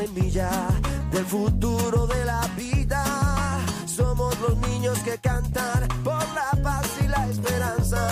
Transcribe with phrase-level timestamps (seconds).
[0.00, 0.50] Semilla
[1.12, 3.04] del futuro de la vida.
[3.84, 8.08] Somos los niños que cantan por la paz y la esperanza.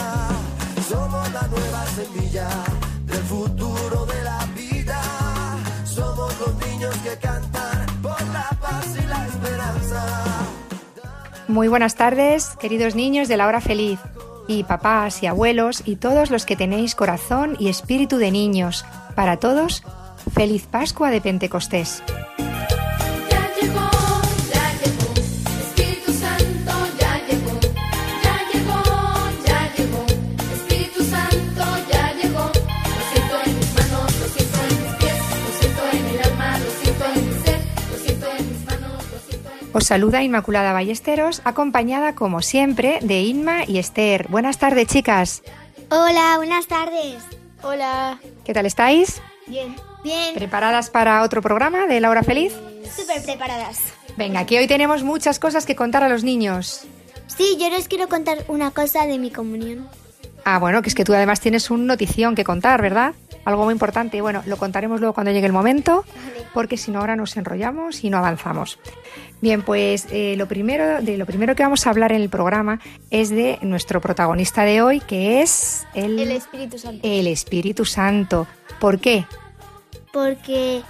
[0.87, 2.49] Somos la nueva semilla
[3.07, 5.01] del futuro de la vida.
[5.85, 10.05] Somos los niños que cantan por la paz y la esperanza.
[11.49, 13.99] Muy buenas tardes, queridos niños de la hora feliz,
[14.47, 18.85] y papás y abuelos y todos los que tenéis corazón y espíritu de niños.
[19.15, 19.83] Para todos,
[20.31, 22.03] feliz Pascua de Pentecostés.
[23.31, 23.89] Ya llegó,
[24.53, 25.15] ya llegó,
[25.61, 27.61] Espíritu Santo ya llegó,
[28.23, 28.81] ya llegó,
[29.47, 30.07] ya llegó,
[30.55, 32.51] Espíritu Santo ya llegó.
[32.53, 36.59] Lo siento en mis manos, lo siento en mis pies, lo siento en el alma,
[36.59, 37.61] lo siento en mi ser,
[37.91, 42.99] lo siento en mis manos, lo siento en Os saluda Inmaculada Ballesteros, acompañada como siempre
[43.03, 44.29] de Inma y Esther.
[44.29, 45.43] Buenas tardes, chicas.
[45.91, 47.23] Hola, buenas tardes.
[47.63, 48.19] Hola.
[48.45, 49.21] ¿Qué tal estáis?
[49.47, 49.75] Bien.
[50.03, 52.55] Bien, ¿Preparadas para otro programa de La Hora Feliz?
[52.97, 53.79] súper preparadas.
[54.17, 56.83] Venga, que hoy tenemos muchas cosas que contar a los niños.
[57.27, 59.89] Sí, yo les quiero contar una cosa de mi comunión.
[60.45, 63.15] Ah, bueno, que es que tú además tienes un notición que contar, ¿verdad?
[63.45, 64.21] Algo muy importante.
[64.23, 66.05] Bueno, lo contaremos luego cuando llegue el momento,
[66.55, 68.79] porque si no ahora nos enrollamos y no avanzamos.
[69.41, 72.81] Bien, pues eh, lo primero de lo primero que vamos a hablar en el programa
[73.11, 77.01] es de nuestro protagonista de hoy, que es el, El Espíritu Santo.
[77.07, 78.47] el Espíritu Santo.
[78.81, 79.27] ¿Por qué?
[80.13, 80.83] Porque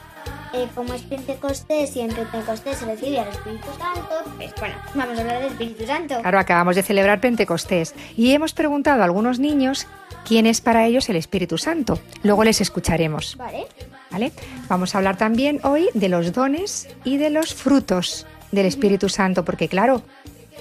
[0.52, 5.19] eh, como es Pentecostés y en Pentecostés se recibe al Espíritu Santo, pues bueno, vamos
[5.19, 6.20] a hablar del Espíritu Santo.
[6.20, 9.87] Claro, acabamos de celebrar Pentecostés y hemos preguntado a algunos niños
[10.26, 11.98] quién es para ellos el Espíritu Santo.
[12.22, 13.37] Luego les escucharemos.
[13.37, 13.66] Vale.
[14.10, 14.32] ¿Vale?
[14.69, 19.44] Vamos a hablar también hoy de los dones y de los frutos del Espíritu Santo,
[19.44, 20.03] porque claro,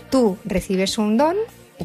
[0.09, 1.37] tú recibes un don,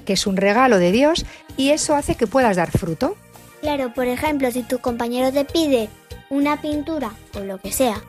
[0.04, 1.24] que es un regalo de Dios,
[1.56, 3.16] y eso hace que puedas dar fruto.
[3.60, 5.88] Claro, por ejemplo, si tu compañero te pide
[6.32, 8.02] una pintura o lo que sea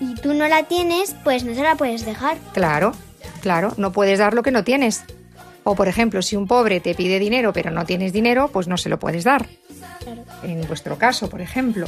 [0.00, 2.36] y tú no la tienes, pues no se la puedes dejar.
[2.52, 2.92] Claro,
[3.40, 5.04] claro, no puedes dar lo que no tienes.
[5.62, 8.76] O por ejemplo, si un pobre te pide dinero pero no tienes dinero, pues no
[8.76, 9.46] se lo puedes dar.
[10.00, 10.24] Claro.
[10.42, 11.86] En vuestro caso, por ejemplo.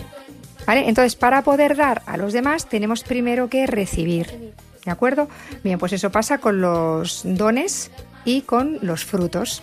[0.67, 0.89] ¿Vale?
[0.89, 4.55] Entonces, para poder dar a los demás, tenemos primero que recibir.
[4.85, 5.29] ¿De acuerdo?
[5.65, 7.91] Bien, pues eso pasa con los dones
[8.25, 9.63] y con los frutos.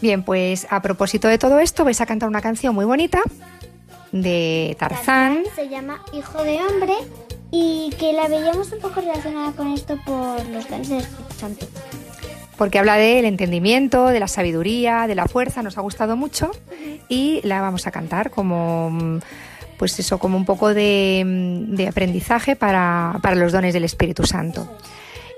[0.00, 3.22] Bien, pues a propósito de todo esto, vais a cantar una canción muy bonita
[4.12, 5.42] de Tarzán.
[5.54, 6.94] se llama Hijo de Hombre
[7.50, 11.66] y que la veíamos un poco relacionada con esto por los dones del Espíritu Santo.
[12.56, 16.50] porque habla del entendimiento, de la sabiduría, de la fuerza, nos ha gustado mucho
[17.08, 19.20] y la vamos a cantar como
[19.78, 21.24] pues eso, como un poco de,
[21.68, 24.68] de aprendizaje para, para los dones del Espíritu Santo.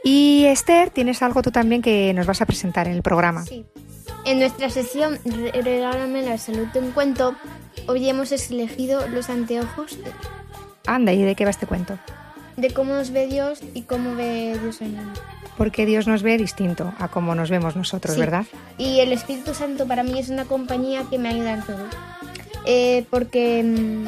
[0.02, 3.44] Y Esther, tienes algo tú también que nos vas a presentar en el programa.
[3.44, 3.64] Sí.
[4.24, 7.34] En nuestra sesión Re- Regálame la salud de un cuento,
[7.88, 10.12] hoy hemos elegido los anteojos de,
[10.86, 11.98] Anda, ¿y de qué va este cuento?
[12.56, 15.20] de cómo nos ve Dios y cómo ve Dios en el mundo.
[15.56, 18.20] Porque Dios nos ve distinto a como nos vemos nosotros, Sí.
[18.20, 18.44] ¿verdad?
[18.76, 21.84] Y el Espíritu Santo para mí es una compañía que me ayuda en todo.
[22.66, 24.04] Eh, porque, mm,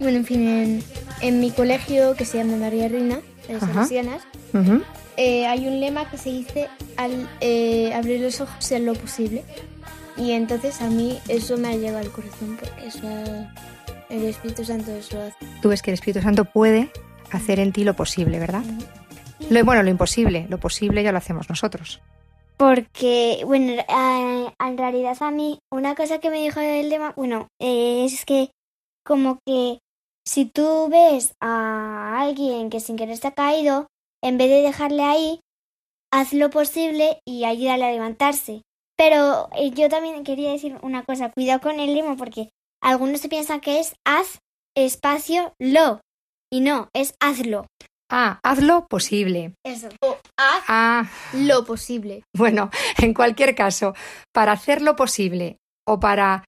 [0.00, 0.84] bueno, en fin, en,
[1.22, 3.72] en mi colegio que se llama María Reina, de las Ajá.
[3.72, 4.22] Salesianas,
[4.52, 4.82] Ujú.
[5.16, 9.44] Eh, hay un lema que se dice al eh, abrir los ojos en lo posible.
[10.16, 13.08] Y entonces a mí eso me ha llegado al corazón porque eso
[14.10, 15.36] el Espíritu Santo eso hace.
[15.60, 16.90] Tú ves que el Espíritu Santo puede
[17.32, 18.62] hacer en ti lo posible, ¿verdad?
[19.50, 22.00] Lo, bueno, lo imposible, lo posible ya lo hacemos nosotros.
[22.56, 23.82] Porque, bueno,
[24.60, 28.50] en realidad a mí una cosa que me dijo el lema, bueno, es que
[29.04, 29.78] como que
[30.24, 33.88] si tú ves a alguien que sin querer se ha caído,
[34.24, 35.40] en vez de dejarle ahí,
[36.12, 38.62] haz lo posible y ayúdale a levantarse.
[38.96, 42.48] Pero eh, yo también quería decir una cosa, cuidado con el lema porque
[42.82, 44.38] algunos se piensan que es haz
[44.76, 46.00] espacio lo
[46.52, 47.66] y no, es hazlo.
[48.10, 49.54] Ah, hazlo posible.
[49.64, 49.88] Eso.
[50.00, 52.22] O haz Ah, lo posible.
[52.36, 53.94] bueno, en cualquier caso,
[54.32, 55.56] para hacer lo posible
[55.86, 56.44] o para...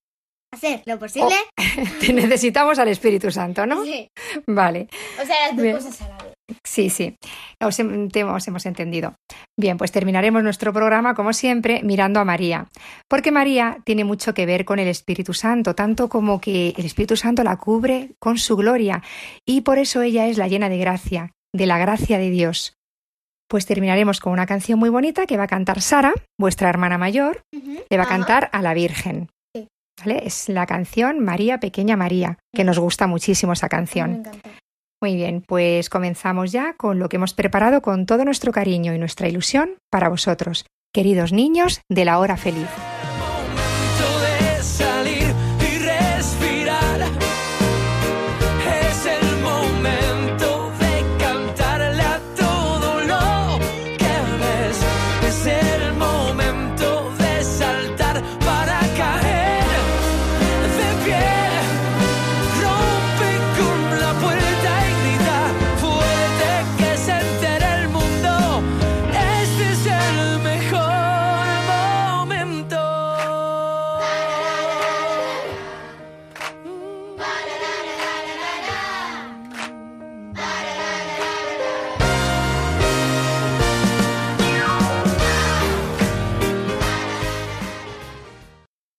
[0.55, 1.35] Hacer lo posible.
[2.01, 3.85] te necesitamos al Espíritu Santo, ¿no?
[3.85, 4.09] Sí.
[4.47, 4.89] Vale.
[5.21, 5.77] O sea, las dos Bien.
[5.77, 6.26] cosas a la vez.
[6.65, 7.17] Sí, sí,
[7.61, 9.15] os, hem- te- os hemos entendido.
[9.59, 12.67] Bien, pues terminaremos nuestro programa, como siempre, mirando a María,
[13.09, 17.17] porque María tiene mucho que ver con el Espíritu Santo, tanto como que el Espíritu
[17.17, 19.03] Santo la cubre con su gloria,
[19.45, 22.75] y por eso ella es la llena de gracia, de la gracia de Dios.
[23.49, 27.43] Pues terminaremos con una canción muy bonita que va a cantar Sara, vuestra hermana mayor,
[27.91, 29.29] le va a cantar a la Virgen.
[29.55, 29.69] Sí.
[30.01, 30.23] ¿Vale?
[30.27, 34.11] Es la canción María, Pequeña María, que nos gusta muchísimo esa Me canción.
[34.17, 34.51] encanta.
[35.03, 38.99] Muy bien, pues comenzamos ya con lo que hemos preparado con todo nuestro cariño y
[38.99, 42.96] nuestra ilusión para vosotros, queridos niños de la hora feliz.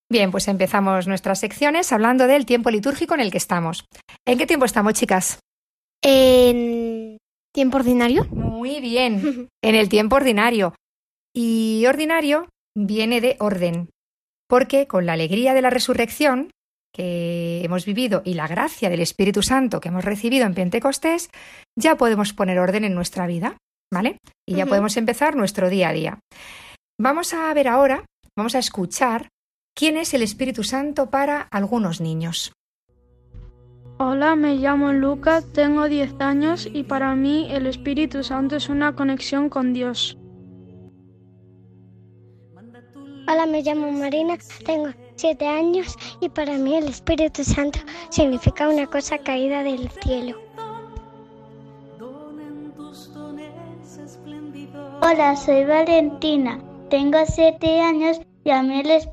[0.09, 3.85] Bien, pues empezamos nuestras secciones hablando del tiempo litúrgico en el que estamos.
[4.25, 5.39] ¿En qué tiempo estamos, chicas?
[6.01, 7.17] En
[7.53, 8.25] tiempo ordinario.
[8.25, 10.73] Muy bien, en el tiempo ordinario.
[11.35, 13.89] Y ordinario viene de orden,
[14.47, 16.51] porque con la alegría de la resurrección
[16.93, 21.29] que hemos vivido y la gracia del Espíritu Santo que hemos recibido en Pentecostés,
[21.77, 23.57] ya podemos poner orden en nuestra vida,
[23.93, 24.17] ¿vale?
[24.47, 26.19] Y ya podemos empezar nuestro día a día.
[26.99, 28.05] Vamos a ver ahora,
[28.35, 29.27] vamos a escuchar
[29.77, 32.51] quién es el Espíritu Santo para algunos niños.
[33.99, 38.95] Hola, me llamo Lucas, tengo 10 años y para mí el Espíritu Santo es una
[38.95, 40.17] conexión con Dios.
[43.29, 48.87] Hola, me llamo Marina, tengo siete años y para mí el Espíritu Santo significa una
[48.87, 50.39] cosa caída del cielo.
[55.01, 56.59] Hola, soy Valentina,
[56.89, 59.09] tengo siete años y a mí el,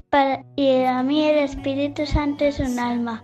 [0.54, 3.20] y a mí el Espíritu Santo es un alma.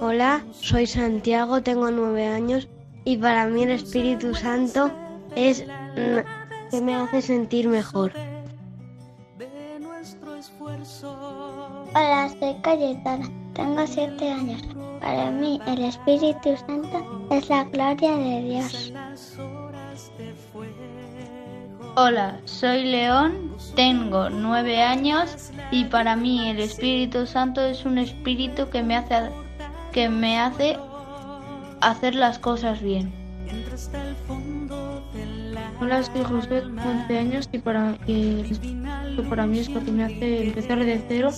[0.00, 2.68] Hola, soy Santiago, tengo nueve años
[3.04, 4.90] y para mí el Espíritu Santo
[5.36, 5.64] es
[6.72, 8.12] que me hace sentir mejor.
[11.94, 14.62] Hola, soy Cayetana, tengo siete años.
[15.00, 18.92] Para mí el Espíritu Santo es la gloria de Dios.
[21.98, 28.68] Hola, soy León, tengo nueve años y para mí el Espíritu Santo es un espíritu
[28.68, 29.30] que me hace,
[29.92, 30.76] que me hace
[31.80, 33.10] hacer las cosas bien.
[35.80, 38.44] Hola, soy José, tengo 11 años y para, y
[39.30, 41.30] para mí es lo que me hace empezar de cero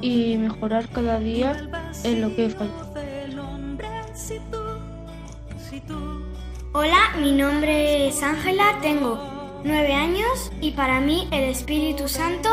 [0.00, 1.68] y mejorar cada día
[2.02, 2.94] en lo que he fallado.
[6.72, 9.31] Hola, mi nombre es Ángela, tengo
[9.64, 12.48] nueve años y para mí el Espíritu Santo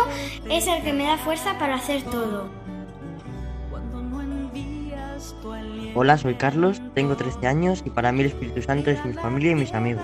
[0.50, 2.50] es el que me da fuerza para hacer todo.
[5.96, 9.52] Hola, soy Carlos, tengo 13 años y para mí el Espíritu Santo es mi familia
[9.52, 10.04] y mis amigos.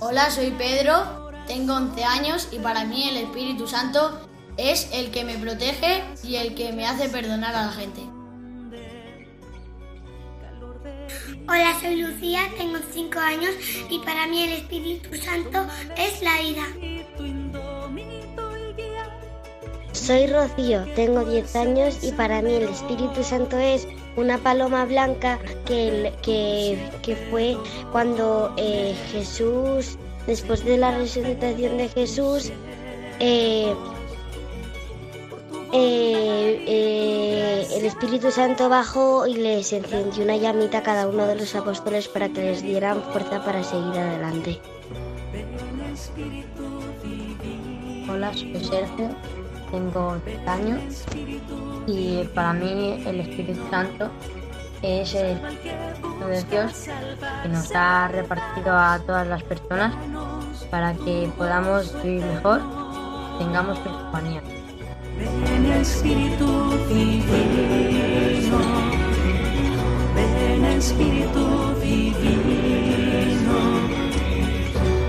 [0.00, 4.20] Hola, soy Pedro, tengo 11 años y para mí el Espíritu Santo
[4.56, 8.13] es el que me protege y el que me hace perdonar a la gente.
[11.46, 13.54] Hola, soy Lucía, tengo cinco años
[13.90, 16.66] y para mí el Espíritu Santo es la ira.
[19.92, 23.86] Soy Rocío, tengo 10 años y para mí el Espíritu Santo es
[24.16, 27.56] una paloma blanca que, que, que fue
[27.92, 32.52] cuando eh, Jesús, después de la resucitación de Jesús,
[33.20, 33.74] eh,
[35.72, 36.03] eh,
[38.04, 42.28] Espíritu Santo bajó y les encendió una llamita a cada uno de los apóstoles para
[42.28, 44.60] que les dieran fuerza para seguir adelante.
[48.06, 49.08] Hola, soy Sergio,
[49.70, 51.04] tengo 10 años
[51.86, 54.10] y para mí el Espíritu Santo
[54.82, 56.86] es el Espíritu de Dios
[57.42, 59.94] que nos ha repartido a todas las personas
[60.70, 62.60] para que podamos vivir mejor,
[63.38, 64.42] tengamos su compañía.
[65.16, 66.46] Ven Espíritu
[66.88, 67.93] divino, ven
[70.14, 71.44] Ven Espíritu
[71.82, 73.60] Divino,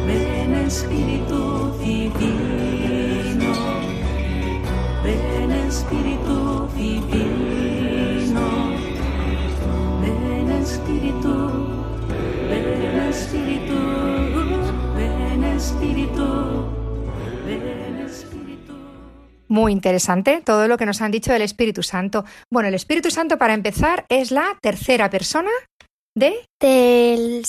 [0.07, 1.41] Ven Espíritu
[1.79, 3.53] Divino,
[5.03, 8.47] Ven Espíritu Divino,
[10.01, 11.35] Ven Espíritu,
[12.49, 13.79] Ven Espíritu,
[14.95, 16.27] Ven Espíritu,
[17.45, 17.84] Ven.
[19.47, 22.25] Muy interesante todo lo que nos han dicho del Espíritu Santo.
[22.51, 25.51] Bueno, el Espíritu Santo, para empezar, es la tercera persona
[26.17, 27.45] de, Del...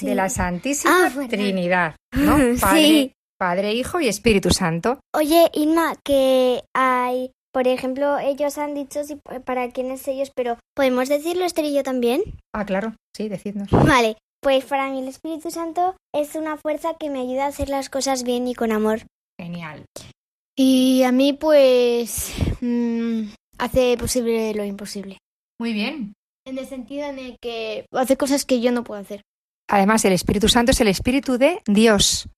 [0.00, 1.26] de la Santísima Ah.
[1.28, 2.36] Trinidad, ¿no?
[2.60, 3.12] Padre, Sí.
[3.38, 5.00] Padre, Hijo y Espíritu Santo.
[5.14, 10.58] Oye, Inma, que hay, por ejemplo, ellos han dicho si, para quién es ellos, pero
[10.76, 12.22] ¿podemos decirlo Esther y yo también?
[12.54, 13.70] Ah, claro, sí, decidnos.
[13.70, 17.70] Vale, pues para mí el Espíritu Santo es una fuerza que me ayuda a hacer
[17.70, 19.00] las cosas bien y con amor.
[19.40, 19.86] Genial.
[20.62, 25.16] Y a mí, pues, mm, hace posible lo imposible.
[25.58, 26.12] Muy bien.
[26.46, 29.22] En el sentido en el que hace cosas que yo no puedo hacer.
[29.70, 32.28] Además, el Espíritu Santo es el Espíritu de Dios,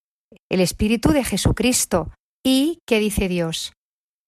[0.48, 2.12] el Espíritu de Jesucristo.
[2.46, 3.72] ¿Y qué dice Dios?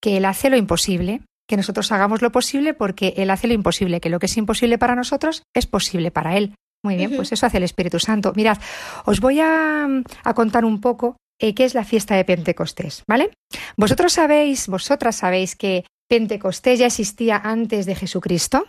[0.03, 4.01] Que Él hace lo imposible, que nosotros hagamos lo posible porque Él hace lo imposible,
[4.01, 6.57] que lo que es imposible para nosotros es posible para Él.
[6.83, 8.33] Muy bien, pues eso hace el Espíritu Santo.
[8.35, 8.59] Mirad,
[9.05, 9.87] os voy a,
[10.25, 13.31] a contar un poco eh, qué es la fiesta de Pentecostés, ¿vale?
[13.77, 18.67] Vosotros sabéis, vosotras sabéis que Pentecostés ya existía antes de Jesucristo.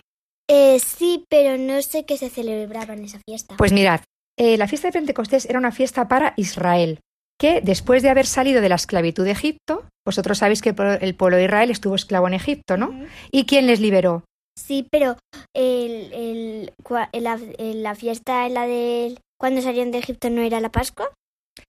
[0.49, 3.55] Eh, sí, pero no sé qué se celebraba en esa fiesta.
[3.57, 4.01] Pues mirad,
[4.37, 6.99] eh, la fiesta de Pentecostés era una fiesta para Israel,
[7.39, 11.37] que después de haber salido de la esclavitud de Egipto, vosotros sabéis que el pueblo-
[11.37, 12.93] de Israel estuvo esclavo en Egipto, ¿no?
[13.31, 14.23] ¿Y quién les liberó?
[14.57, 15.17] Sí, pero
[15.53, 16.71] el,
[17.13, 21.09] la, la fiesta, la de cuando salieron de Egipto, ¿no era la Pascua?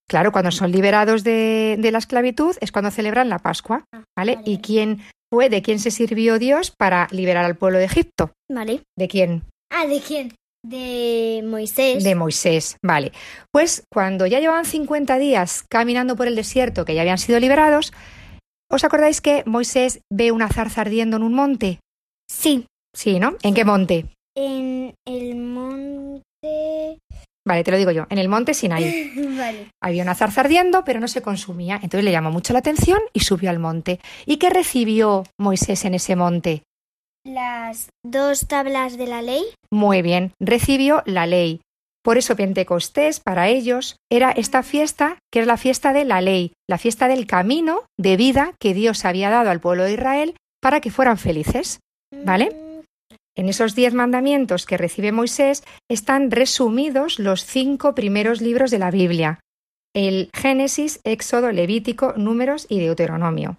[0.09, 4.38] Claro, cuando son liberados de, de la esclavitud es cuando celebran la Pascua, Ah, ¿vale?
[4.45, 5.02] ¿Y quién
[5.33, 8.31] fue, de quién se sirvió Dios para liberar al pueblo de Egipto?
[8.50, 8.83] Vale.
[8.97, 9.43] ¿De quién?
[9.73, 10.35] Ah, ¿de quién?
[10.64, 12.02] De Moisés.
[12.02, 13.12] De Moisés, vale.
[13.52, 17.93] Pues cuando ya llevaban 50 días caminando por el desierto, que ya habían sido liberados,
[18.71, 21.78] ¿os acordáis que Moisés ve una zarza ardiendo en un monte?
[22.28, 22.66] Sí.
[22.95, 23.37] Sí, ¿no?
[23.43, 24.07] ¿En qué monte?
[24.37, 26.99] En el monte.
[27.47, 29.12] Vale, te lo digo yo, en el monte Sinaí.
[29.38, 29.71] vale.
[29.81, 31.76] Había una zarza ardiendo, pero no se consumía.
[31.76, 34.00] Entonces le llamó mucho la atención y subió al monte.
[34.26, 36.65] ¿Y qué recibió Moisés en ese monte?
[37.25, 39.45] Las dos tablas de la ley.
[39.71, 41.61] Muy bien, recibió la ley.
[42.05, 46.53] Por eso Pentecostés para ellos era esta fiesta que es la fiesta de la ley,
[46.69, 50.81] la fiesta del camino de vida que Dios había dado al pueblo de Israel para
[50.81, 51.81] que fueran felices.
[52.25, 52.66] ¿Vale?
[53.37, 58.90] En esos diez mandamientos que recibe Moisés están resumidos los cinco primeros libros de la
[58.90, 59.40] Biblia.
[59.95, 63.59] El Génesis, Éxodo, Levítico, Números y Deuteronomio.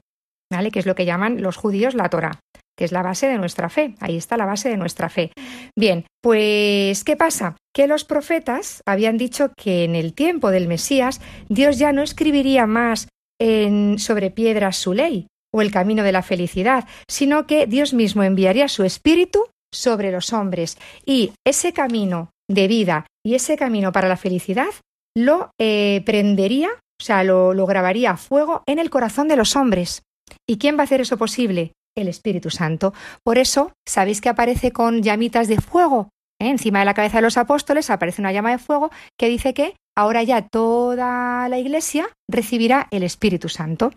[0.52, 0.72] ¿Vale?
[0.72, 2.40] Que es lo que llaman los judíos la Torah,
[2.76, 3.96] que es la base de nuestra fe.
[4.00, 5.32] Ahí está la base de nuestra fe.
[5.76, 7.56] Bien, pues ¿qué pasa?
[7.74, 12.66] Que los profetas habían dicho que en el tiempo del Mesías Dios ya no escribiría
[12.66, 17.94] más en, sobre piedras su ley o el camino de la felicidad, sino que Dios
[17.94, 23.92] mismo enviaría su espíritu sobre los hombres y ese camino de vida y ese camino
[23.92, 24.70] para la felicidad
[25.16, 29.56] lo eh, prendería, o sea, lo, lo grabaría a fuego en el corazón de los
[29.56, 30.04] hombres.
[30.48, 31.74] ¿Y quién va a hacer eso posible?
[31.96, 32.94] El Espíritu Santo.
[33.24, 36.10] Por eso, ¿sabéis que aparece con llamitas de fuego?
[36.40, 36.50] ¿Eh?
[36.50, 39.76] Encima de la cabeza de los apóstoles aparece una llama de fuego que dice que
[39.98, 43.94] ahora ya toda la iglesia recibirá el Espíritu Santo.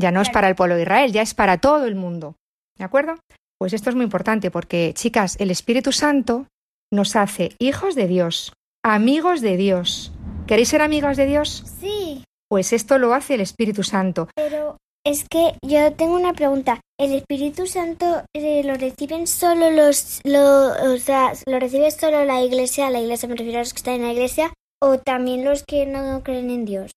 [0.00, 2.36] Ya no es para el pueblo de Israel, ya es para todo el mundo.
[2.78, 3.16] ¿De acuerdo?
[3.60, 6.46] Pues esto es muy importante porque, chicas, el Espíritu Santo
[6.92, 8.52] nos hace hijos de Dios,
[8.84, 10.12] amigos de Dios.
[10.46, 11.64] ¿Queréis ser amigos de Dios?
[11.80, 14.28] Sí, Pues esto lo hace el Espíritu Santo.
[14.34, 16.80] pero es que yo tengo una pregunta.
[16.98, 22.42] ¿El Espíritu Santo eh, lo reciben solo los, lo, o sea, lo recibe solo la
[22.42, 25.64] iglesia, la iglesia me refiero a los que están en la iglesia, o también los
[25.64, 26.90] que no creen en Dios?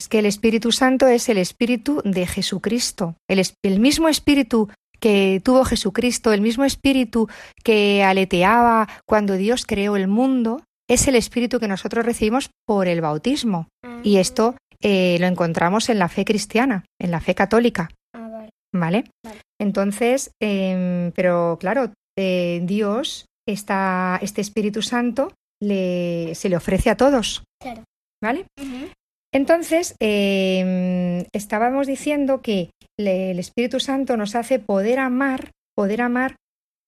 [0.00, 4.68] Es que el Espíritu Santo es el Espíritu de Jesucristo, el, es- el mismo Espíritu
[5.00, 7.28] que tuvo Jesucristo, el mismo Espíritu
[7.62, 13.00] que aleteaba cuando Dios creó el mundo, es el Espíritu que nosotros recibimos por el
[13.00, 13.68] bautismo.
[14.02, 17.90] Y esto eh, lo encontramos en la fe cristiana, en la fe católica.
[18.14, 18.50] Ah, vale.
[18.72, 19.04] ¿Vale?
[19.58, 26.96] Entonces, em, pero claro, eh, Dios, está, este Espíritu Santo, le, se le ofrece a
[26.96, 27.44] todos.
[27.60, 27.82] Claro.
[28.22, 28.46] ¿Vale?
[29.34, 36.36] Entonces, em, estábamos diciendo que el Espíritu Santo nos hace poder amar, poder amar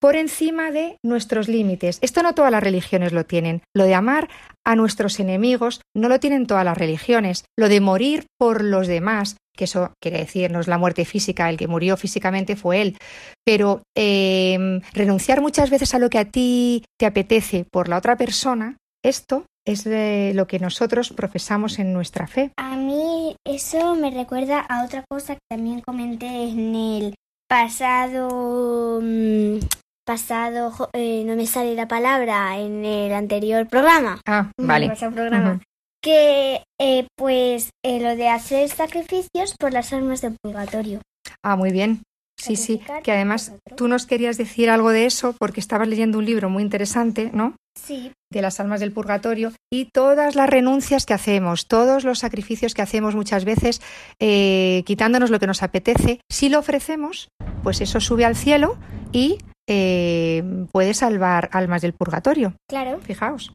[0.00, 1.98] por encima de nuestros límites.
[2.02, 3.62] Esto no todas las religiones lo tienen.
[3.74, 4.28] Lo de amar
[4.64, 7.44] a nuestros enemigos no lo tienen todas las religiones.
[7.58, 11.50] Lo de morir por los demás, que eso quiere decir no es la muerte física,
[11.50, 12.96] el que murió físicamente fue él,
[13.44, 18.16] pero em, renunciar muchas veces a lo que a ti te apetece por la otra
[18.16, 22.52] persona, esto es de lo que nosotros profesamos en nuestra fe.
[22.56, 27.14] A mí eso me recuerda a otra cosa que también comenté en el
[27.48, 29.00] pasado...
[29.02, 29.58] mm,
[30.06, 30.88] pasado...
[30.94, 34.20] eh, no me sale la palabra en el anterior programa.
[34.26, 34.92] Ah, vale.
[35.12, 35.60] programa.
[36.00, 41.00] Que eh, pues eh, lo de hacer sacrificios por las almas del purgatorio.
[41.42, 42.02] Ah, muy bien.
[42.38, 46.26] Sí, sí, que además tú nos querías decir algo de eso porque estabas leyendo un
[46.26, 47.56] libro muy interesante, ¿no?
[47.86, 48.12] Sí.
[48.32, 52.82] De las almas del purgatorio y todas las renuncias que hacemos, todos los sacrificios que
[52.82, 53.80] hacemos muchas veces,
[54.20, 57.28] eh, quitándonos lo que nos apetece, si lo ofrecemos,
[57.62, 58.78] pues eso sube al cielo
[59.12, 59.38] y
[59.68, 62.54] eh, puede salvar almas del purgatorio.
[62.68, 63.00] Claro.
[63.00, 63.52] Fijaos.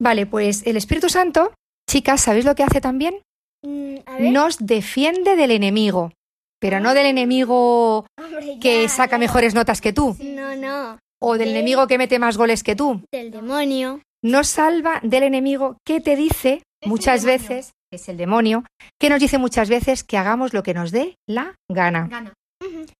[0.00, 1.52] Vale, pues el Espíritu Santo,
[1.88, 3.20] chicas, ¿sabéis lo que hace también?
[3.64, 4.32] Mm, a ver.
[4.32, 6.12] Nos defiende del enemigo,
[6.60, 10.98] pero no del enemigo Hombre, que saca mejores notas que tú, No, no.
[11.20, 13.02] O del enemigo que mete más goles que tú.
[13.12, 14.00] Del demonio.
[14.22, 18.64] Nos salva del enemigo que te dice muchas veces, es el demonio,
[19.00, 22.08] que nos dice muchas veces que hagamos lo que nos dé la gana.
[22.10, 22.32] Gana.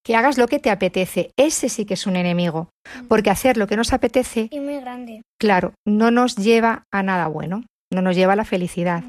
[0.04, 1.30] Que hagas lo que te apetece.
[1.36, 2.68] Ese sí que es un enemigo.
[3.08, 5.22] Porque hacer lo que nos apetece, Y muy grande.
[5.40, 9.02] claro, no nos lleva a nada bueno, no nos lleva a la felicidad.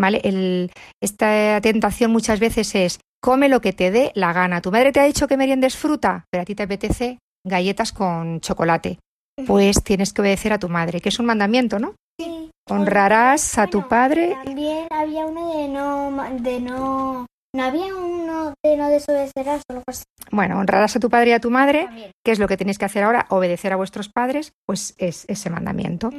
[0.00, 0.22] ¿Vale?
[0.24, 0.70] El-
[1.02, 4.62] esta tentación muchas veces es come lo que te dé la gana.
[4.62, 8.40] Tu madre te ha dicho que meriendes fruta, pero a ti te apetece galletas con
[8.40, 8.98] chocolate.
[9.46, 11.94] Pues tienes que obedecer a tu madre, que es un mandamiento, ¿no?
[12.20, 12.50] Sí.
[12.68, 14.36] Honrarás a tu padre.
[14.44, 19.84] También había uno de no, de no, no había uno de no desobedecerás o algo
[19.88, 20.04] así.
[20.30, 22.10] Bueno, honrarás a tu padre y a tu madre, También.
[22.24, 25.50] que es lo que tenéis que hacer ahora, obedecer a vuestros padres, pues es ese
[25.50, 26.10] mandamiento.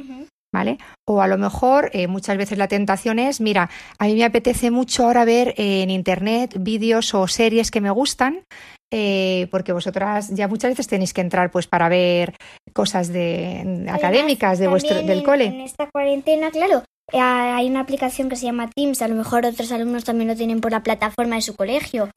[0.54, 0.76] ¿Vale?
[1.08, 4.70] O a lo mejor eh, muchas veces la tentación es, mira, a mí me apetece
[4.70, 8.44] mucho ahora ver eh, en internet vídeos o series que me gustan,
[8.92, 12.34] eh, porque vosotras ya muchas veces tenéis que entrar pues para ver
[12.74, 15.44] cosas de académicas de vuestro del en- cole.
[15.46, 19.44] En esta cuarentena, claro, eh, hay una aplicación que se llama Teams, a lo mejor
[19.46, 22.10] otros alumnos también lo tienen por la plataforma de su colegio.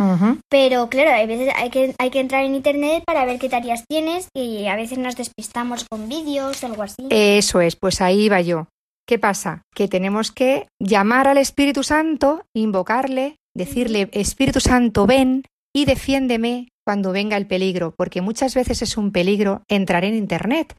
[0.50, 3.84] Pero claro, a veces hay que, hay que entrar en internet para ver qué tareas
[3.88, 7.08] tienes y a veces nos despistamos con vídeos o algo así.
[7.10, 8.67] Eso es, pues ahí va yo.
[9.08, 9.62] ¿Qué pasa?
[9.75, 15.44] Que tenemos que llamar al Espíritu Santo, invocarle, decirle, Espíritu Santo, ven
[15.75, 20.76] y defiéndeme cuando venga el peligro, porque muchas veces es un peligro entrar en Internet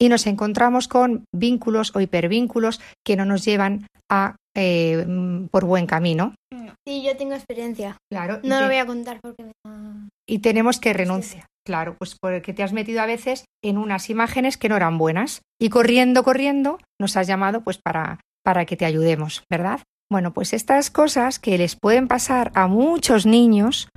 [0.00, 5.06] y nos encontramos con vínculos o hipervínculos que no nos llevan a eh,
[5.50, 6.34] por buen camino.
[6.86, 7.96] Sí, yo tengo experiencia.
[8.10, 8.40] Claro.
[8.42, 9.52] No te- lo voy a contar porque me
[10.28, 11.46] y tenemos que renunciar.
[11.66, 15.42] Claro, pues porque te has metido a veces en unas imágenes que no eran buenas
[15.60, 19.80] y corriendo, corriendo, nos has llamado pues para, para que te ayudemos, ¿verdad?
[20.10, 23.88] Bueno, pues estas cosas que les pueden pasar a muchos niños,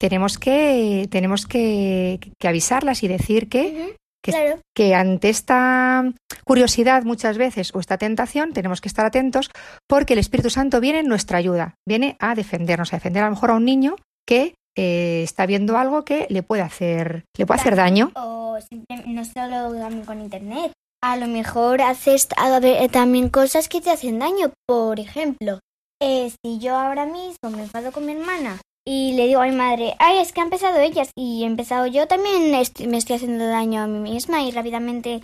[0.00, 4.60] tenemos que, tenemos que, que avisarlas y decir que, que, Claro.
[4.74, 6.10] que ante esta
[6.44, 9.50] curiosidad muchas veces o esta tentación tenemos que estar atentos
[9.86, 13.34] porque el Espíritu Santo viene en nuestra ayuda, viene a defendernos, a defender a lo
[13.34, 17.60] mejor a un niño que eh, está viendo algo que le puede hacer, le puede
[17.60, 18.12] hacer daño.
[18.14, 18.58] O
[19.06, 20.72] no solo también con internet.
[21.02, 22.28] A lo mejor haces
[22.62, 24.52] eh, también cosas que te hacen daño.
[24.66, 25.60] Por ejemplo,
[26.00, 29.54] eh, si yo ahora mismo me enfado con mi hermana y le digo a mi
[29.56, 33.16] madre, ay, es que han empezado ellas y he empezado yo, también estoy- me estoy
[33.16, 35.20] haciendo daño a mí misma y rápidamente,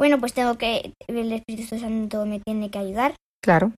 [0.00, 3.14] bueno, pues tengo que, el Espíritu Santo me tiene que ayudar.
[3.42, 3.72] Claro.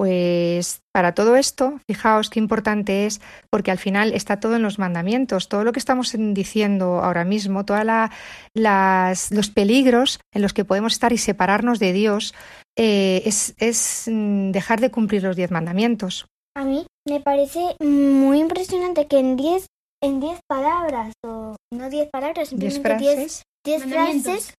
[0.00, 4.78] Pues para todo esto, fijaos qué importante es, porque al final está todo en los
[4.78, 10.64] mandamientos, todo lo que estamos en- diciendo ahora mismo, todos los peligros en los que
[10.64, 12.32] podemos estar y separarnos de Dios,
[12.78, 16.26] eh, es, es, mm, dejar de cumplir los diez mandamientos.
[16.56, 19.66] A mí me parece muy impresionante que en 10
[20.00, 23.42] en 10 palabras, o no 10 palabras, Diez simplemente 10 frases.
[23.64, 24.22] 10 Mandamientos.
[24.24, 24.54] frases,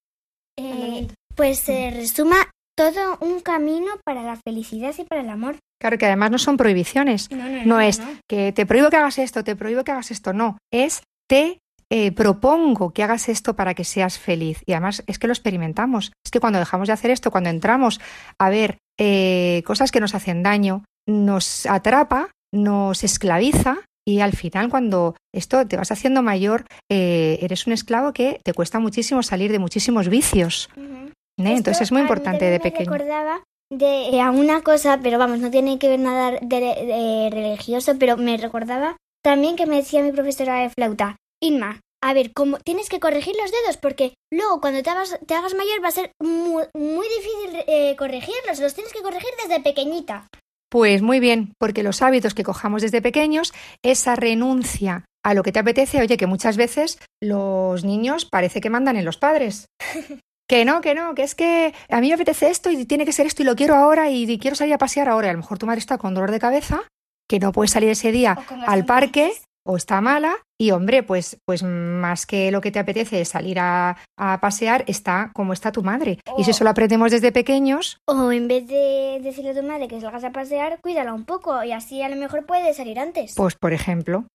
[0.60, 2.36] eh, pues se resuma
[2.78, 5.58] todo un camino para la felicidad y para el amor.
[5.82, 7.32] Claro que además no son prohibiciones.
[7.32, 8.08] No, no, No, no, es no.
[8.30, 10.34] que te prohíbo que hagas esto, te prohíbo que hagas esto.
[10.34, 11.60] No, es te
[11.90, 14.62] eh, propongo que hagas esto para que seas feliz.
[14.66, 16.12] Y además es que lo experimentamos.
[16.26, 18.02] Es que cuando dejamos de hacer esto, cuando entramos
[18.38, 23.78] a ver eh, cosas que nos hacen daño, nos atrapa, nos esclaviza.
[24.08, 28.54] Y al final, cuando esto te vas haciendo mayor, eh, eres un esclavo que te
[28.54, 30.70] cuesta muchísimo salir de muchísimos vicios.
[30.78, 31.12] ¿eh?
[31.38, 32.92] Entonces es muy importante de me pequeño.
[32.92, 37.30] recordaba de eh, a una cosa, pero vamos, no tiene que ver nada de, de
[37.32, 42.32] religioso, pero me recordaba también que me decía mi profesora de flauta, Inma, a ver,
[42.34, 45.90] como tienes que corregir los dedos porque luego cuando te hagas, te hagas mayor va
[45.90, 50.28] a ser muy, muy difícil eh, corregirlos, los tienes que corregir desde pequeñita.
[50.70, 53.54] Pues muy bien, porque los hábitos que cojamos desde pequeños,
[53.84, 58.70] esa renuncia a lo que te apetece, oye, que muchas veces los niños parece que
[58.70, 59.66] mandan en los padres.
[60.50, 63.14] Que no, que no, que es que a mí me apetece esto y tiene que
[63.14, 65.28] ser esto y lo quiero ahora y quiero salir a pasear ahora.
[65.28, 66.82] Y a lo mejor tu madre está con dolor de cabeza,
[67.30, 69.32] que no puede salir ese día al parque
[69.70, 73.60] o está mala y hombre, pues, pues más que lo que te apetece es salir
[73.60, 76.20] a, a pasear, está como está tu madre.
[76.38, 79.88] Y si eso lo aprendemos desde pequeños, O en vez de decirle a tu madre
[79.88, 83.36] que salgas a pasear, cuídala un poco y así a lo mejor puede salir antes.
[83.36, 84.26] pues por ejemplo,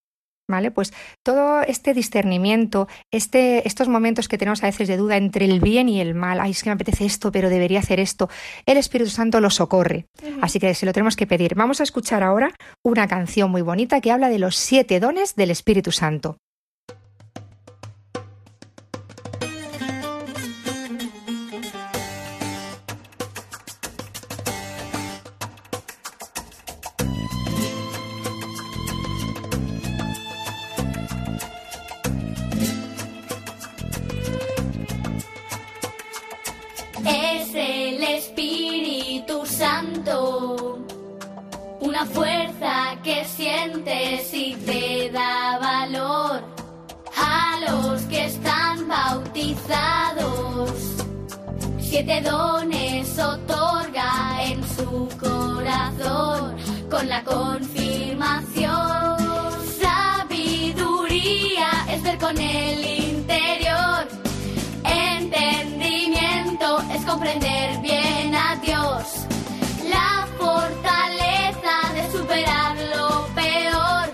[0.48, 0.70] ¿vale?
[0.70, 5.61] Pues todo este discernimiento, este, estos momentos que tenemos a veces de duda entre el
[5.61, 8.28] bien y el mal, ay, es que me apetece esto, pero debería hacer esto,
[8.66, 10.07] el Espíritu Santo lo socorre.
[10.40, 11.54] Así que se lo tenemos que pedir.
[11.54, 12.50] Vamos a escuchar ahora
[12.83, 16.38] una canción muy bonita que habla de los siete dones del Espíritu Santo.
[37.02, 40.78] Es el Espíritu Santo,
[41.80, 46.44] una fuerza que sientes y te da valor
[47.16, 50.70] a los que están bautizados.
[51.80, 56.57] Siete dones otorga en su corazón
[56.88, 59.18] con la confirmación.
[59.80, 62.85] Sabiduría es ver con el
[67.14, 69.27] comprender bien a Dios.
[69.88, 74.07] La fortaleza de superar lo peor.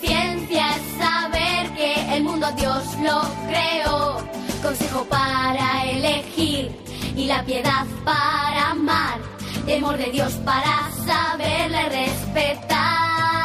[0.00, 4.18] Ciencia es saber que el mundo Dios lo creó.
[4.62, 6.70] Consejo para elegir
[7.16, 9.18] y la piedad para amar.
[9.66, 13.41] Temor de Dios para saberle respetar.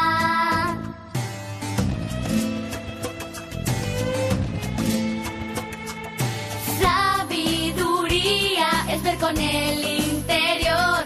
[9.19, 11.03] Con el interior.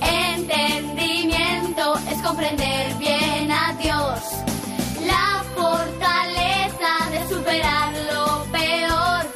[0.00, 4.20] Entendimiento es comprender bien a Dios.
[5.06, 9.26] La fortaleza de superar lo peor.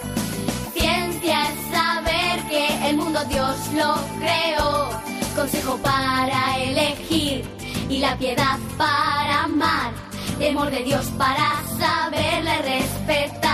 [0.75, 4.91] Ciencia es saber que el mundo Dios lo creó.
[5.35, 7.45] Consejo para elegir
[7.89, 9.93] y la piedad para amar.
[10.39, 13.48] Temor de Dios para saberle respetar.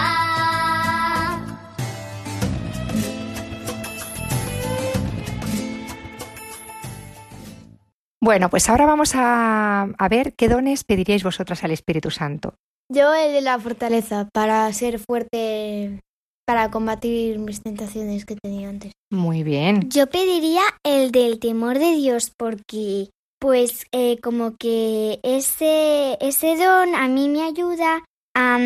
[8.25, 12.55] Bueno, pues ahora vamos a, a ver qué dones pediríais vosotras al Espíritu Santo.
[12.91, 16.01] Yo el de la fortaleza, para ser fuerte,
[16.47, 18.93] para combatir mis tentaciones que tenía antes.
[19.11, 19.91] Muy bien.
[19.91, 26.95] Yo pediría el del temor de Dios porque pues eh, como que ese, ese don
[26.95, 28.59] a mí me ayuda a,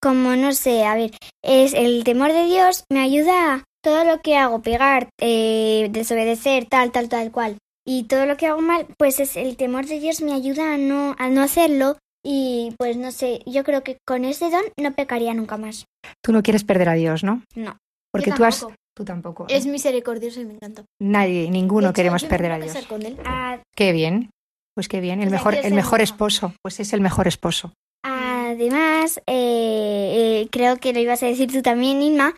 [0.00, 1.10] como no sé, a ver,
[1.42, 6.66] es el temor de Dios me ayuda a todo lo que hago, pegar, eh, desobedecer,
[6.66, 7.56] tal, tal, tal cual.
[7.84, 10.78] Y todo lo que hago mal, pues es el temor de Dios me ayuda a
[10.78, 14.92] no, a no hacerlo y pues no sé, yo creo que con ese don no
[14.94, 15.86] pecaría nunca más.
[16.22, 17.42] Tú no quieres perder a Dios, ¿no?
[17.56, 17.76] No.
[18.12, 18.66] Porque Yo tú has...
[18.94, 19.46] Tú tampoco.
[19.48, 20.84] Es misericordioso y me encanta.
[21.00, 22.74] Nadie, ninguno hecho, queremos perder a Dios.
[22.74, 23.16] casar con él.
[23.24, 24.28] Ah, Qué bien.
[24.74, 25.22] Pues qué bien.
[25.22, 26.54] El mejor, el mejor esposo.
[26.62, 27.72] Pues es el mejor esposo.
[28.04, 32.34] Además, eh, eh, creo que lo ibas a decir tú también, Inma,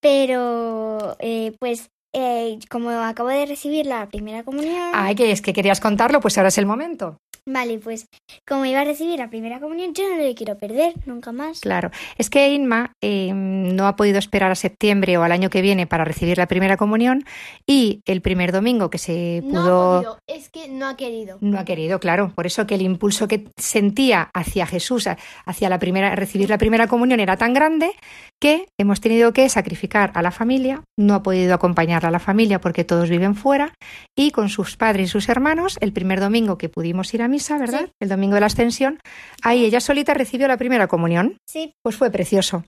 [0.00, 5.52] pero eh, pues eh, como acabo de recibir la primera comunión, Ay, que es que
[5.52, 7.18] querías contarlo, pues ahora es el momento.
[7.48, 8.06] Vale, pues
[8.46, 11.60] como iba a recibir la primera comunión, yo no le quiero perder nunca más.
[11.60, 11.90] Claro.
[12.16, 15.86] Es que Inma eh, no ha podido esperar a septiembre o al año que viene
[15.86, 17.24] para recibir la primera comunión
[17.66, 19.94] y el primer domingo que se No pudo...
[19.96, 21.38] ha podido, es que no ha querido.
[21.40, 22.32] No ha querido, claro.
[22.34, 25.08] Por eso que el impulso que sentía hacia Jesús,
[25.44, 27.92] hacia la primera, recibir la primera comunión era tan grande
[28.40, 30.82] que hemos tenido que sacrificar a la familia.
[30.96, 33.74] No ha podido acompañarla a la familia porque todos viven fuera
[34.16, 37.56] y con sus padres y sus hermanos, el primer domingo que pudimos ir a misa,
[37.56, 37.84] ¿verdad?
[37.86, 37.92] Sí.
[38.00, 38.98] El domingo de la ascensión,
[39.42, 41.38] ahí ella solita recibió la primera comunión.
[41.48, 42.64] Sí, Pues fue precioso.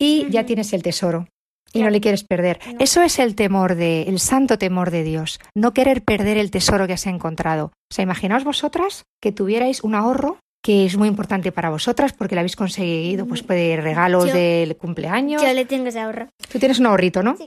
[0.00, 1.28] Y ya tienes el tesoro.
[1.72, 2.58] Y no le quieres perder.
[2.72, 2.78] No.
[2.80, 5.38] Eso es el temor de, el santo temor de Dios.
[5.56, 7.66] No querer perder el tesoro que has encontrado.
[7.66, 12.34] O sea, imaginaos vosotras que tuvierais un ahorro que es muy importante para vosotras porque
[12.34, 15.42] lo habéis conseguido pues de regalos Yo- del cumpleaños.
[15.42, 16.28] yo le tengo ese ahorro.
[16.50, 17.36] Tú tienes un ahorrito, ¿no?
[17.36, 17.46] Sí.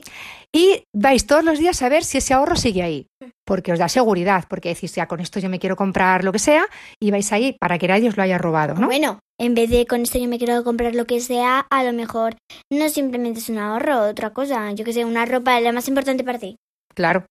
[0.54, 3.06] Y vais todos los días a ver si ese ahorro sigue ahí,
[3.44, 6.38] porque os da seguridad, porque decís, ya con esto yo me quiero comprar lo que
[6.38, 6.64] sea,
[7.02, 8.86] y vais ahí para que nadie os lo haya robado, ¿no?
[8.86, 11.92] Bueno, en vez de con esto yo me quiero comprar lo que sea, a lo
[11.92, 12.36] mejor
[12.72, 16.22] no simplemente es un ahorro, otra cosa, yo que sé, una ropa, la más importante
[16.24, 16.56] para ti.
[16.94, 17.26] Claro.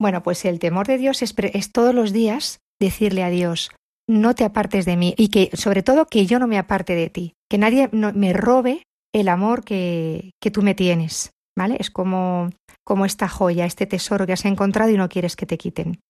[0.00, 3.70] Bueno, pues el temor de Dios es, es todos los días decirle a Dios,
[4.08, 7.10] no te apartes de mí y que sobre todo que yo no me aparte de
[7.10, 8.82] ti, que nadie no- me robe
[9.14, 11.76] el amor que, que tú me tienes, ¿vale?
[11.78, 12.50] Es como,
[12.84, 16.00] como esta joya, este tesoro que has encontrado y no quieres que te quiten.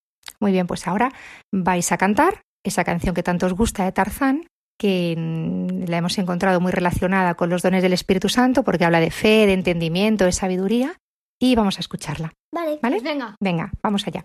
[0.41, 1.13] Muy bien, pues ahora
[1.53, 4.47] vais a cantar esa canción que tanto os gusta de Tarzán,
[4.79, 9.01] que mm, la hemos encontrado muy relacionada con los dones del Espíritu Santo porque habla
[9.01, 10.97] de fe, de entendimiento, de sabiduría
[11.41, 12.33] y vamos a escucharla.
[12.55, 12.97] Vale, ¿Vale?
[12.97, 13.35] pues venga.
[13.41, 14.25] Venga, vamos allá.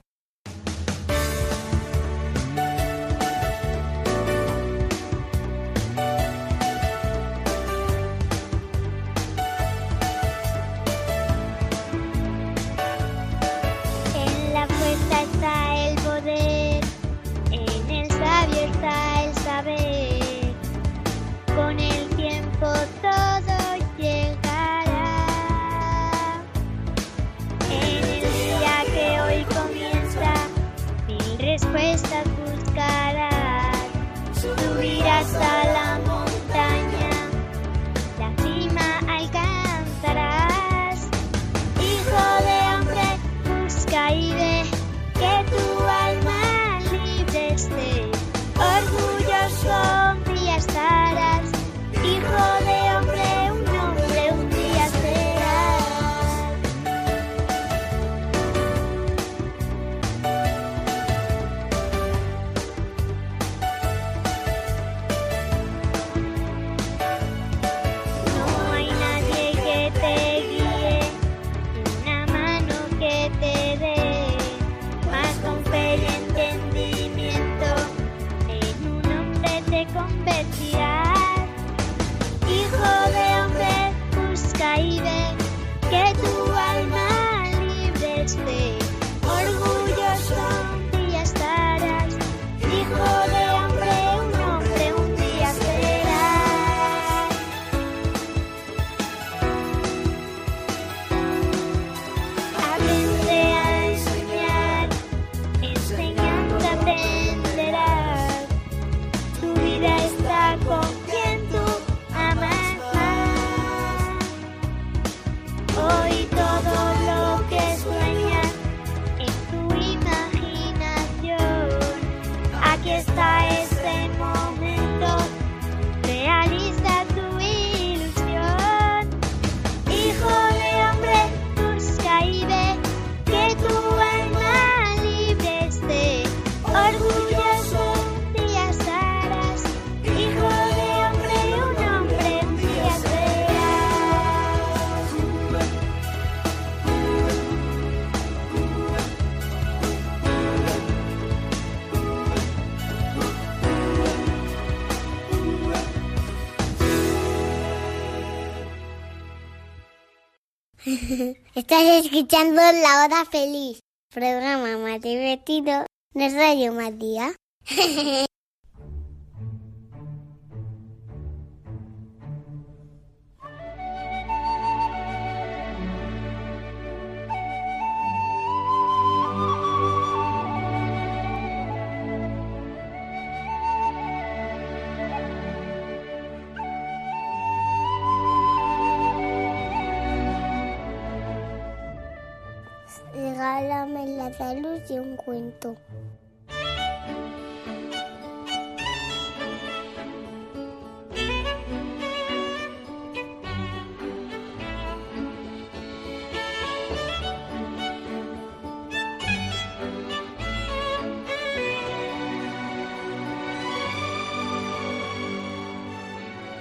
[161.70, 167.36] Estás escuchando La Hora Feliz, programa más divertido de Radio Matías.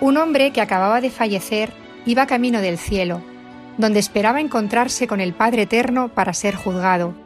[0.00, 1.72] Un hombre que acababa de fallecer
[2.04, 3.20] iba camino del cielo,
[3.76, 7.25] donde esperaba encontrarse con el Padre Eterno para ser juzgado,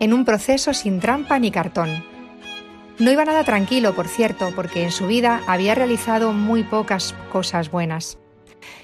[0.00, 2.02] en un proceso sin trampa ni cartón.
[2.98, 7.70] No iba nada tranquilo, por cierto, porque en su vida había realizado muy pocas cosas
[7.70, 8.18] buenas.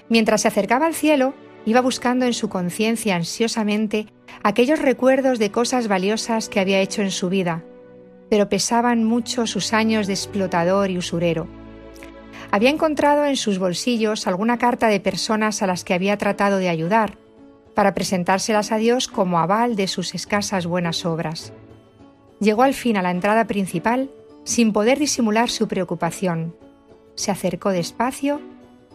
[0.09, 4.07] Mientras se acercaba al cielo, iba buscando en su conciencia ansiosamente
[4.43, 7.65] aquellos recuerdos de cosas valiosas que había hecho en su vida,
[8.31, 11.49] pero pesaban mucho sus años de explotador y usurero.
[12.51, 16.69] Había encontrado en sus bolsillos alguna carta de personas a las que había tratado de
[16.69, 17.19] ayudar,
[17.77, 21.53] para presentárselas a Dios como aval de sus escasas buenas obras.
[22.41, 24.11] Llegó al fin a la entrada principal
[24.45, 26.57] sin poder disimular su preocupación.
[27.17, 28.41] Se acercó despacio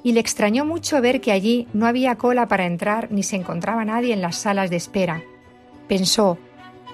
[0.04, 3.86] y le extrañó mucho ver que allí no había cola para entrar ni se encontraba
[3.86, 5.22] nadie en las salas de espera.
[5.88, 6.40] Pensó,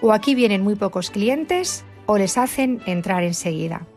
[0.01, 3.87] o aquí vienen muy pocos clientes o les hacen entrar enseguida.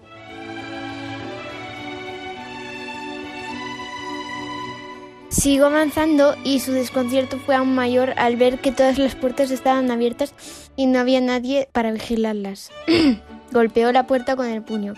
[5.31, 9.89] Siguió avanzando y su desconcierto fue aún mayor al ver que todas las puertas estaban
[9.93, 10.35] abiertas
[10.75, 12.73] y no había nadie para vigilarlas.
[13.53, 14.95] Golpeó la puerta con el puño.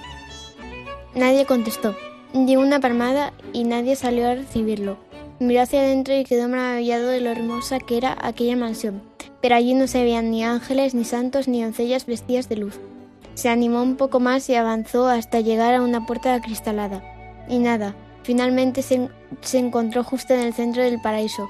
[1.14, 1.94] Nadie contestó.
[2.32, 4.96] dio una palmada y nadie salió a recibirlo.
[5.38, 9.02] Miró hacia adentro y quedó maravillado de lo hermosa que era aquella mansión,
[9.42, 12.80] pero allí no se veían ni ángeles, ni santos, ni doncellas vestidas de luz.
[13.34, 17.02] Se animó un poco más y avanzó hasta llegar a una puerta acristalada.
[17.48, 19.08] Y nada, finalmente se,
[19.40, 21.48] se encontró justo en el centro del paraíso.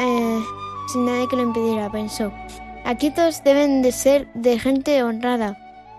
[0.00, 0.40] Eh,
[0.88, 2.32] sin nadie que lo impidiera, pensó.
[2.84, 5.56] Aquí todos deben de ser de gente honrada.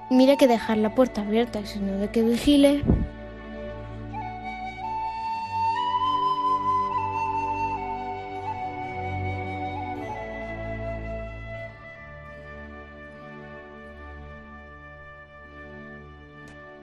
[0.10, 2.84] Mira que dejar la puerta abierta, sino de que vigile.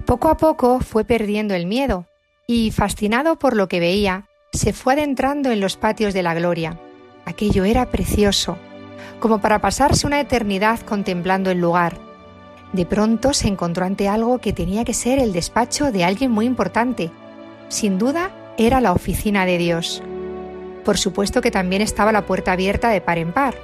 [0.06, 2.09] Poco a poco fue perdiendo el miedo
[2.50, 6.80] y, fascinado por lo que veía, se fue adentrando en los patios de la gloria.
[7.24, 8.58] Aquello era precioso,
[9.20, 11.96] como para pasarse una eternidad contemplando el lugar.
[12.72, 16.44] De pronto se encontró ante algo que tenía que ser el despacho de alguien muy
[16.44, 17.12] importante.
[17.68, 20.02] Sin duda, era la oficina de Dios.
[20.84, 23.54] Por supuesto que también estaba la puerta abierta de par en par.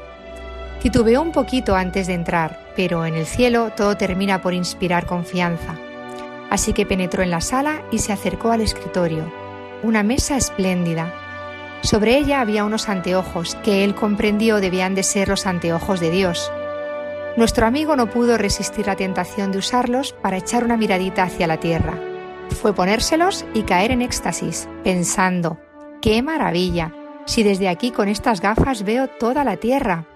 [0.80, 5.74] Titubeó un poquito antes de entrar, pero en el cielo todo termina por inspirar confianza.
[6.50, 9.30] Así que penetró en la sala y se acercó al escritorio.
[9.82, 11.12] Una mesa espléndida.
[11.82, 16.50] Sobre ella había unos anteojos que él comprendió debían de ser los anteojos de Dios.
[17.36, 21.58] Nuestro amigo no pudo resistir la tentación de usarlos para echar una miradita hacia la
[21.58, 21.98] tierra.
[22.48, 25.58] Fue ponérselos y caer en éxtasis, pensando,
[26.00, 26.92] ¡qué maravilla!
[27.26, 30.06] Si desde aquí con estas gafas veo toda la tierra.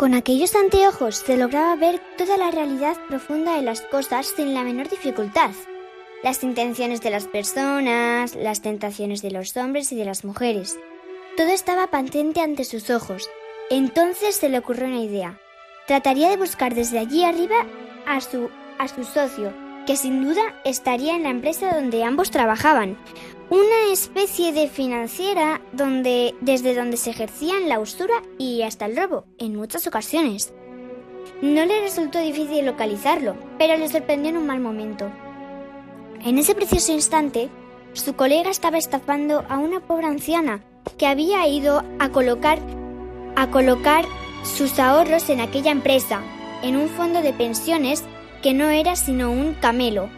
[0.00, 4.62] Con aquellos anteojos se lograba ver toda la realidad profunda de las cosas sin la
[4.64, 5.50] menor dificultad.
[6.24, 10.78] Las intenciones de las personas, las tentaciones de los hombres y de las mujeres.
[11.36, 13.28] Todo estaba patente ante sus ojos.
[13.68, 15.38] Entonces se le ocurrió una idea.
[15.86, 17.66] Trataría de buscar desde allí arriba
[18.06, 19.52] a su, a su socio,
[19.86, 22.96] que sin duda estaría en la empresa donde ambos trabajaban,
[23.50, 29.24] una especie de financiera donde desde donde se ejercían la usura y hasta el robo
[29.38, 30.52] en muchas ocasiones.
[31.42, 35.10] No le resultó difícil localizarlo, pero le sorprendió en un mal momento.
[36.24, 37.48] En ese precioso instante,
[37.92, 40.62] su colega estaba estafando a una pobre anciana
[40.96, 42.60] que había ido a colocar
[43.36, 44.04] a colocar
[44.44, 46.20] sus ahorros en aquella empresa,
[46.62, 48.04] en un fondo de pensiones
[48.42, 50.08] que no era sino un camelo.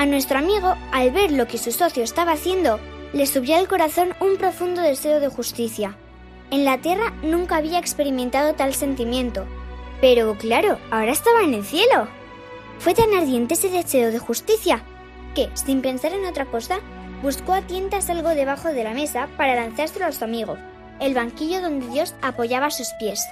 [0.00, 2.80] A nuestro amigo, al ver lo que su socio estaba haciendo,
[3.12, 5.94] le subió al corazón un profundo deseo de justicia.
[6.50, 9.44] En la tierra nunca había experimentado tal sentimiento,
[10.00, 12.08] pero claro, ahora estaba en el cielo.
[12.78, 14.82] Fue tan ardiente ese deseo de justicia
[15.34, 16.78] que, sin pensar en otra cosa,
[17.22, 20.56] buscó a tientas algo debajo de la mesa para lanzárselo a su amigo,
[20.98, 23.22] el banquillo donde Dios apoyaba sus pies.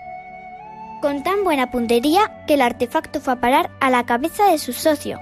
[1.01, 4.75] Con tan buena puntería que el artefacto fue a parar a la cabeza de su
[4.75, 5.19] socio,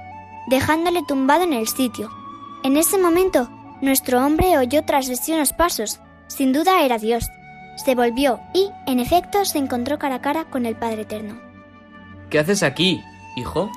[0.47, 2.11] dejándole tumbado en el sitio.
[2.63, 3.49] En ese momento,
[3.81, 6.01] nuestro hombre oyó tras de sí unos pasos.
[6.29, 7.29] Sin duda era Dios.
[7.77, 11.39] Se volvió y, en efecto, se encontró cara a cara con el Padre Eterno.
[12.31, 13.03] ¿Qué haces aquí,
[13.37, 13.71] hijo?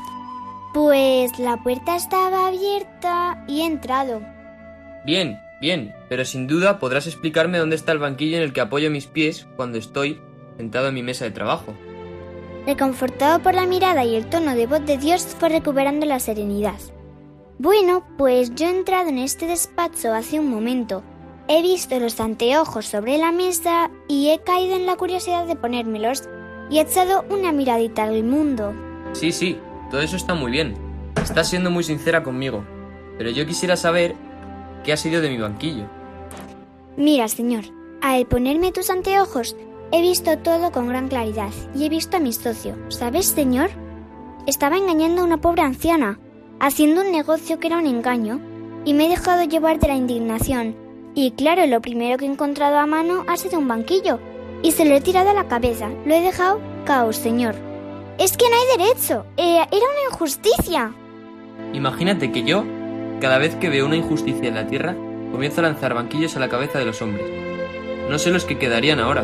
[0.74, 4.22] Pues la puerta estaba abierta y he entrado.
[5.06, 8.90] Bien, bien, pero sin duda podrás explicarme dónde está el banquillo en el que apoyo
[8.90, 10.22] mis pies cuando estoy
[10.58, 11.74] sentado en mi mesa de trabajo.
[12.70, 16.80] Reconfortado por la mirada y el tono de voz de Dios, fue recuperando la serenidad.
[17.58, 21.02] Bueno, pues yo he entrado en este despacho hace un momento.
[21.48, 26.30] He visto los anteojos sobre la mesa y he caído en la curiosidad de ponérmelos
[26.70, 28.72] y he echado una miradita al mundo.
[29.14, 29.58] Sí, sí,
[29.90, 30.76] todo eso está muy bien.
[31.24, 32.64] Estás siendo muy sincera conmigo.
[33.18, 34.14] Pero yo quisiera saber
[34.84, 35.86] qué ha sido de mi banquillo.
[36.98, 37.64] Mira, señor,
[38.04, 39.56] al ponerme tus anteojos
[39.92, 42.76] he visto todo con gran claridad y he visto a mi socio.
[42.90, 43.70] ¿Sabes, señor?
[44.46, 46.20] Estaba engañando a una pobre anciana,
[46.60, 48.40] haciendo un negocio que era un engaño,
[48.86, 50.76] y me he dejado llevar de la indignación.
[51.16, 54.20] Y claro, lo primero que he encontrado a mano ha sido un banquillo,
[54.62, 55.90] y se lo he tirado a la cabeza.
[56.06, 57.56] Lo he dejado caos, señor.
[58.18, 59.26] Es que no hay derecho.
[59.38, 60.94] Eh, era una injusticia.
[61.74, 62.64] Imagínate que yo,
[63.22, 64.96] cada vez que veo una injusticia en la tierra,
[65.32, 67.26] comienzo a lanzar banquillos a la cabeza de los hombres.
[68.10, 69.24] No sé los que quedarían ahora.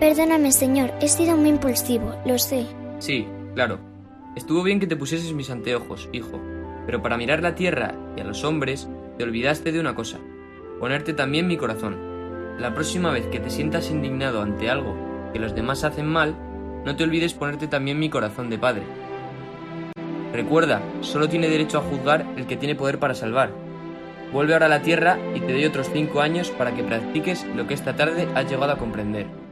[0.00, 2.66] Perdóname, señor, he sido muy impulsivo, lo sé.
[2.98, 3.78] Sí, claro.
[4.36, 6.38] Estuvo bien que te pusieses mis anteojos, hijo,
[6.84, 8.86] pero para mirar la tierra y a los hombres
[9.16, 10.18] te olvidaste de una cosa,
[10.78, 11.96] ponerte también mi corazón.
[12.58, 14.94] La próxima vez que te sientas indignado ante algo
[15.32, 16.36] que los demás hacen mal,
[16.84, 18.82] no te olvides ponerte también mi corazón de padre.
[20.34, 23.50] Recuerda, solo tiene derecho a juzgar el que tiene poder para salvar.
[24.30, 27.66] Vuelve ahora a la tierra y te doy otros cinco años para que practiques lo
[27.66, 29.45] que esta tarde has llegado a comprender.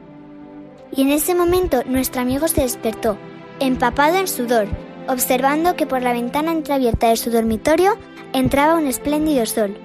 [0.96, 3.18] Y en ese momento nuestro amigo se despertó,
[3.58, 4.68] empapado en sudor,
[5.08, 7.96] observando que por la ventana entreabierta de su dormitorio
[8.32, 9.76] entraba un espléndido sol.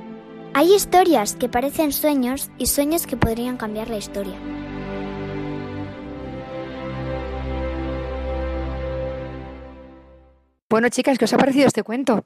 [0.53, 4.36] Hay historias que parecen sueños y sueños que podrían cambiar la historia.
[10.70, 12.26] Bueno, chicas, ¿qué os ha parecido este cuento?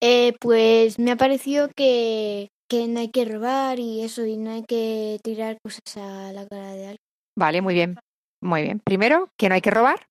[0.00, 4.50] Eh, pues me ha parecido que, que no hay que robar y eso, y no
[4.50, 7.04] hay que tirar cosas a la cara de alguien.
[7.36, 7.96] Vale, muy bien.
[8.44, 8.80] Muy bien.
[8.84, 10.06] Primero, que no hay que robar.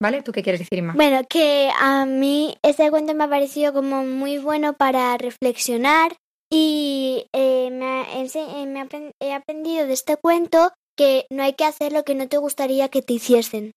[0.00, 0.22] ¿Vale?
[0.22, 0.92] ¿Tú qué quieres decir, Inma?
[0.94, 6.12] Bueno, que a mí este cuento me ha parecido como muy bueno para reflexionar
[6.52, 11.42] y eh, me, ha eh, me ha apren- he aprendido de este cuento que no
[11.42, 13.72] hay que hacer lo que no te gustaría que te hiciesen.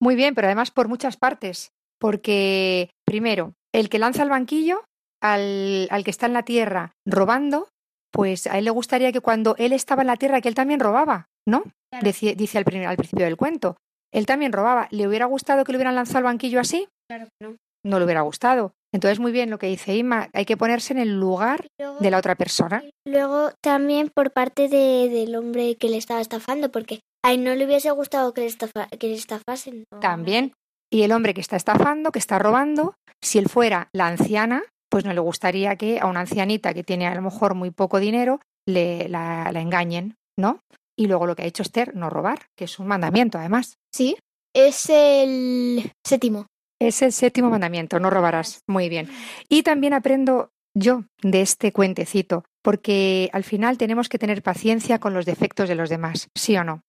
[0.00, 1.70] Muy bien, pero además por muchas partes.
[1.98, 4.82] Porque, primero, el que lanza el banquillo
[5.22, 7.68] al, al que está en la tierra robando,
[8.12, 10.80] pues a él le gustaría que cuando él estaba en la tierra, que él también
[10.80, 11.64] robaba, ¿no?
[12.02, 13.76] Dice, dice al, al principio del cuento.
[14.12, 14.88] Él también robaba.
[14.90, 16.88] ¿Le hubiera gustado que le hubieran lanzado el banquillo así?
[17.08, 17.56] Claro que no.
[17.84, 18.72] No le hubiera gustado.
[18.92, 22.10] Entonces, muy bien lo que dice Inma, hay que ponerse en el lugar Luego- de
[22.10, 22.82] la otra persona.
[23.06, 27.54] Luego también por parte de, del hombre que le estaba estafando, porque a él no
[27.54, 29.84] le hubiese gustado que le, estafa- que le estafasen.
[30.00, 30.52] También.
[30.92, 35.04] Y el hombre que está estafando, que está robando, si él fuera la anciana, pues
[35.04, 38.40] no le gustaría que a una ancianita que tiene a lo mejor muy poco dinero
[38.68, 40.60] le, la, la engañen, ¿no?
[40.96, 43.78] Y luego lo que ha hecho Esther, no robar, que es un mandamiento además.
[43.92, 44.16] Sí,
[44.54, 46.46] es el séptimo.
[46.80, 48.60] Es el séptimo mandamiento, no robarás.
[48.66, 49.08] Muy bien.
[49.48, 55.14] Y también aprendo yo de este cuentecito, porque al final tenemos que tener paciencia con
[55.14, 56.82] los defectos de los demás, ¿sí o no?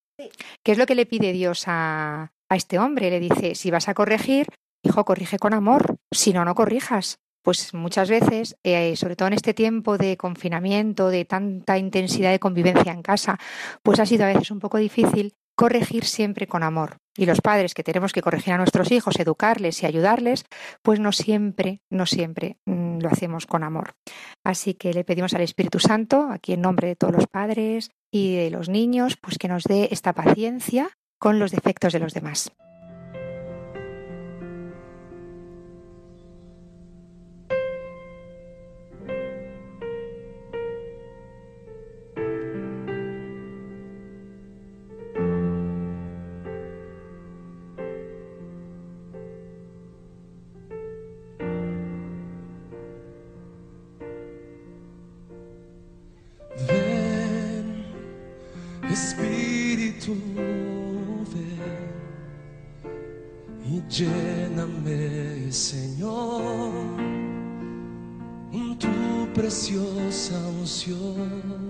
[0.64, 3.10] ¿Qué es lo que le pide Dios a, a este hombre?
[3.10, 4.47] Le dice, si vas a corregir,
[4.84, 7.20] hijo, corrige con amor, si no, no corrijas.
[7.48, 12.41] Pues muchas veces, eh, sobre todo en este tiempo de confinamiento, de tanta intensidad de
[12.41, 13.39] convivencia en casa,
[13.84, 16.98] pues ha sido a veces un poco difícil corregir siempre con amor.
[17.16, 20.43] Y los padres que tenemos que corregir a nuestros hijos, educarles y ayudarles,
[20.82, 23.93] pues no siempre, no siempre mm, lo hacemos con amor.
[24.43, 28.36] Así que le pedimos al Espíritu Santo, aquí en nombre de todos los padres y
[28.36, 32.52] de los niños, pues que nos dé esta paciencia con los defectos de los demás.
[63.70, 66.72] Y lléname, Señor,
[68.80, 71.66] tu preciosa unción.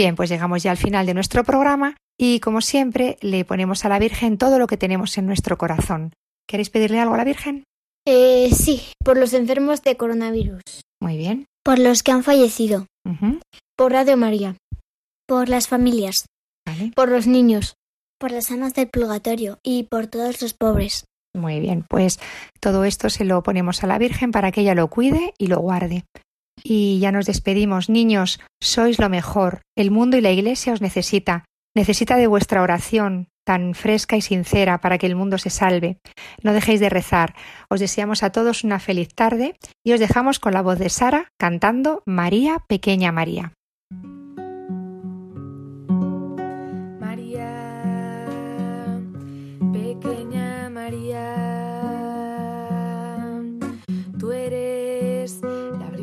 [0.00, 3.90] Bien, pues llegamos ya al final de nuestro programa y como siempre le ponemos a
[3.90, 6.14] la Virgen todo lo que tenemos en nuestro corazón.
[6.48, 7.64] ¿Queréis pedirle algo a la Virgen?
[8.08, 10.62] Eh, sí, por los enfermos de coronavirus.
[11.02, 11.44] Muy bien.
[11.62, 12.86] Por los que han fallecido.
[13.76, 14.56] Por Radio María.
[15.28, 16.24] por las familias,
[16.96, 17.74] Por los niños.
[18.18, 21.04] por las almas del purgatorio y por todos los pobres.
[21.36, 22.18] Muy bien, pues
[22.58, 25.58] todo esto se lo ponemos a la Virgen para que ella lo cuide y lo
[25.58, 26.04] guarde.
[26.62, 29.62] Y ya nos despedimos, niños, sois lo mejor.
[29.76, 31.44] El mundo y la Iglesia os necesita.
[31.74, 35.98] Necesita de vuestra oración tan fresca y sincera para que el mundo se salve.
[36.42, 37.34] No dejéis de rezar.
[37.68, 41.28] Os deseamos a todos una feliz tarde y os dejamos con la voz de Sara
[41.38, 43.52] cantando María, pequeña María.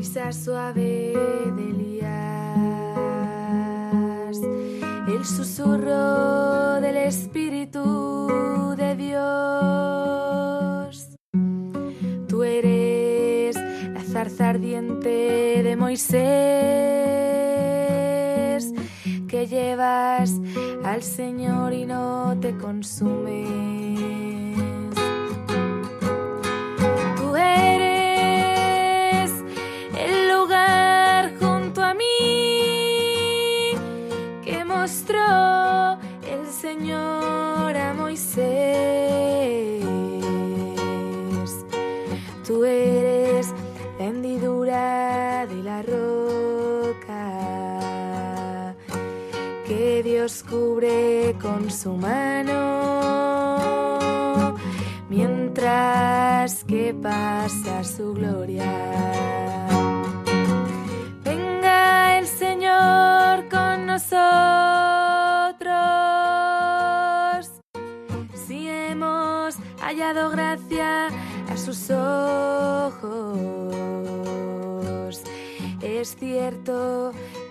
[0.07, 1.13] Suave
[1.55, 2.07] de Elías,
[5.07, 8.29] el susurro del Espíritu
[8.77, 9.19] de Dios.
[12.27, 16.15] Tú eres la zarza ardiente de Moisés,
[19.27, 20.31] que llevas
[20.85, 23.47] al Señor y no te consumes.
[27.17, 27.76] Tú eres
[50.27, 52.57] cubre con su mano
[55.09, 58.65] mientras que pasa su gloria.
[61.23, 64.17] Venga el Señor con nosotros.
[68.35, 71.07] Si hemos hallado gracia
[71.49, 73.23] a sus ojos,
[75.81, 77.13] es cierto